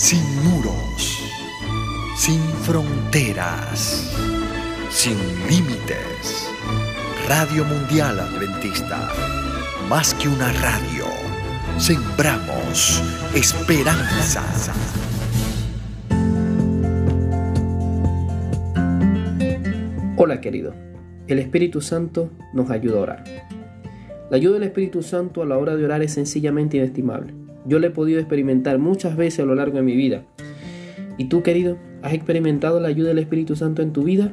sin 0.00 0.24
muros, 0.42 1.22
sin 2.16 2.40
fronteras, 2.40 4.10
sin 4.88 5.14
límites. 5.46 6.48
Radio 7.28 7.66
Mundial 7.66 8.18
Adventista, 8.18 9.10
más 9.90 10.14
que 10.14 10.28
una 10.28 10.50
radio, 10.54 11.04
sembramos 11.76 13.02
esperanza. 13.34 14.42
Hola 20.16 20.40
querido, 20.40 20.72
el 21.28 21.40
Espíritu 21.40 21.82
Santo 21.82 22.30
nos 22.54 22.70
ayuda 22.70 22.96
a 22.96 23.02
orar. 23.02 23.24
La 24.30 24.38
ayuda 24.38 24.54
del 24.54 24.62
Espíritu 24.62 25.02
Santo 25.02 25.42
a 25.42 25.46
la 25.46 25.58
hora 25.58 25.76
de 25.76 25.84
orar 25.84 26.02
es 26.02 26.14
sencillamente 26.14 26.78
inestimable. 26.78 27.49
Yo 27.66 27.78
lo 27.78 27.86
he 27.86 27.90
podido 27.90 28.20
experimentar 28.20 28.78
muchas 28.78 29.16
veces 29.16 29.40
a 29.40 29.44
lo 29.44 29.54
largo 29.54 29.76
de 29.76 29.82
mi 29.82 29.96
vida. 29.96 30.24
¿Y 31.18 31.26
tú, 31.26 31.42
querido, 31.42 31.76
has 32.02 32.12
experimentado 32.12 32.80
la 32.80 32.88
ayuda 32.88 33.08
del 33.08 33.18
Espíritu 33.18 33.56
Santo 33.56 33.82
en 33.82 33.92
tu 33.92 34.04
vida? 34.04 34.32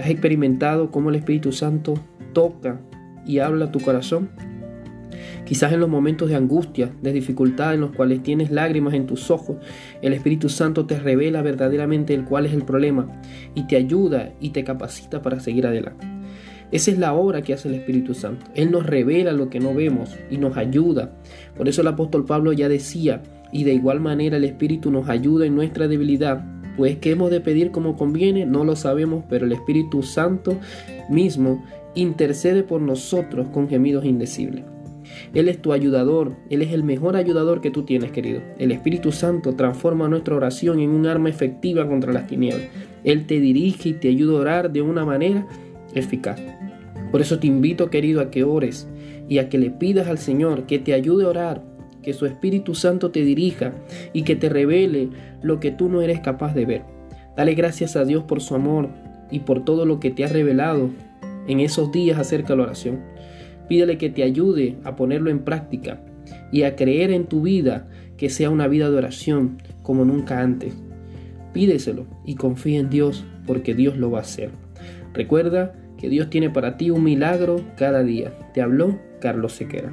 ¿Has 0.00 0.08
experimentado 0.08 0.90
cómo 0.90 1.10
el 1.10 1.16
Espíritu 1.16 1.52
Santo 1.52 1.94
toca 2.32 2.80
y 3.26 3.38
habla 3.38 3.70
tu 3.70 3.80
corazón? 3.80 4.30
Quizás 5.44 5.72
en 5.72 5.80
los 5.80 5.90
momentos 5.90 6.30
de 6.30 6.36
angustia, 6.36 6.90
de 7.02 7.12
dificultad 7.12 7.74
en 7.74 7.82
los 7.82 7.94
cuales 7.94 8.22
tienes 8.22 8.50
lágrimas 8.50 8.94
en 8.94 9.06
tus 9.06 9.30
ojos, 9.30 9.58
el 10.00 10.14
Espíritu 10.14 10.48
Santo 10.48 10.86
te 10.86 10.98
revela 10.98 11.42
verdaderamente 11.42 12.14
el 12.14 12.24
cuál 12.24 12.46
es 12.46 12.54
el 12.54 12.64
problema 12.64 13.20
y 13.54 13.66
te 13.66 13.76
ayuda 13.76 14.32
y 14.40 14.50
te 14.50 14.64
capacita 14.64 15.20
para 15.20 15.40
seguir 15.40 15.66
adelante. 15.66 16.13
Esa 16.74 16.90
es 16.90 16.98
la 16.98 17.14
obra 17.14 17.40
que 17.42 17.54
hace 17.54 17.68
el 17.68 17.76
Espíritu 17.76 18.14
Santo. 18.14 18.46
Él 18.56 18.72
nos 18.72 18.84
revela 18.84 19.32
lo 19.32 19.48
que 19.48 19.60
no 19.60 19.72
vemos 19.72 20.10
y 20.28 20.38
nos 20.38 20.56
ayuda. 20.56 21.12
Por 21.56 21.68
eso 21.68 21.82
el 21.82 21.86
apóstol 21.86 22.24
Pablo 22.24 22.52
ya 22.52 22.68
decía, 22.68 23.22
y 23.52 23.62
de 23.62 23.74
igual 23.74 24.00
manera 24.00 24.38
el 24.38 24.44
Espíritu 24.44 24.90
nos 24.90 25.08
ayuda 25.08 25.46
en 25.46 25.54
nuestra 25.54 25.86
debilidad. 25.86 26.44
Pues 26.76 26.96
que 26.96 27.12
hemos 27.12 27.30
de 27.30 27.40
pedir 27.40 27.70
como 27.70 27.96
conviene, 27.96 28.44
no 28.44 28.64
lo 28.64 28.74
sabemos, 28.74 29.22
pero 29.30 29.46
el 29.46 29.52
Espíritu 29.52 30.02
Santo 30.02 30.58
mismo 31.08 31.64
intercede 31.94 32.64
por 32.64 32.82
nosotros 32.82 33.46
con 33.52 33.68
gemidos 33.68 34.04
indecibles. 34.04 34.64
Él 35.32 35.48
es 35.48 35.62
tu 35.62 35.72
ayudador, 35.72 36.34
Él 36.50 36.60
es 36.60 36.72
el 36.72 36.82
mejor 36.82 37.14
ayudador 37.14 37.60
que 37.60 37.70
tú 37.70 37.84
tienes, 37.84 38.10
querido. 38.10 38.40
El 38.58 38.72
Espíritu 38.72 39.12
Santo 39.12 39.54
transforma 39.54 40.08
nuestra 40.08 40.34
oración 40.34 40.80
en 40.80 40.90
un 40.90 41.06
arma 41.06 41.28
efectiva 41.28 41.86
contra 41.86 42.12
las 42.12 42.26
tinieblas. 42.26 42.66
Él 43.04 43.28
te 43.28 43.38
dirige 43.38 43.90
y 43.90 43.92
te 43.92 44.08
ayuda 44.08 44.38
a 44.38 44.40
orar 44.40 44.72
de 44.72 44.82
una 44.82 45.04
manera 45.04 45.46
eficaz. 45.94 46.40
Por 47.14 47.20
eso 47.20 47.38
te 47.38 47.46
invito, 47.46 47.90
querido, 47.90 48.20
a 48.20 48.32
que 48.32 48.42
ores 48.42 48.88
y 49.28 49.38
a 49.38 49.48
que 49.48 49.56
le 49.56 49.70
pidas 49.70 50.08
al 50.08 50.18
Señor 50.18 50.66
que 50.66 50.80
te 50.80 50.94
ayude 50.94 51.24
a 51.24 51.28
orar, 51.28 51.62
que 52.02 52.12
su 52.12 52.26
Espíritu 52.26 52.74
Santo 52.74 53.12
te 53.12 53.22
dirija 53.22 53.72
y 54.12 54.22
que 54.22 54.34
te 54.34 54.48
revele 54.48 55.10
lo 55.40 55.60
que 55.60 55.70
tú 55.70 55.88
no 55.88 56.02
eres 56.02 56.18
capaz 56.18 56.56
de 56.56 56.66
ver. 56.66 56.82
Dale 57.36 57.54
gracias 57.54 57.94
a 57.94 58.04
Dios 58.04 58.24
por 58.24 58.40
su 58.40 58.56
amor 58.56 58.88
y 59.30 59.38
por 59.38 59.64
todo 59.64 59.86
lo 59.86 60.00
que 60.00 60.10
te 60.10 60.24
ha 60.24 60.28
revelado 60.28 60.90
en 61.46 61.60
esos 61.60 61.92
días 61.92 62.18
acerca 62.18 62.48
de 62.48 62.56
la 62.56 62.62
oración. 62.64 62.98
Pídele 63.68 63.96
que 63.96 64.10
te 64.10 64.24
ayude 64.24 64.78
a 64.82 64.96
ponerlo 64.96 65.30
en 65.30 65.44
práctica 65.44 66.00
y 66.50 66.64
a 66.64 66.74
creer 66.74 67.12
en 67.12 67.26
tu 67.26 67.42
vida 67.42 67.86
que 68.16 68.28
sea 68.28 68.50
una 68.50 68.66
vida 68.66 68.90
de 68.90 68.96
oración 68.96 69.58
como 69.84 70.04
nunca 70.04 70.40
antes. 70.40 70.74
Pídeselo 71.52 72.06
y 72.26 72.34
confía 72.34 72.80
en 72.80 72.90
Dios 72.90 73.24
porque 73.46 73.72
Dios 73.72 73.98
lo 73.98 74.10
va 74.10 74.18
a 74.18 74.22
hacer. 74.22 74.50
Recuerda 75.12 75.76
que 76.04 76.10
Dios 76.10 76.28
tiene 76.28 76.50
para 76.50 76.76
ti 76.76 76.90
un 76.90 77.02
milagro 77.02 77.62
cada 77.78 78.02
día. 78.02 78.30
Te 78.52 78.60
habló 78.60 79.00
Carlos 79.20 79.54
Sequera. 79.54 79.90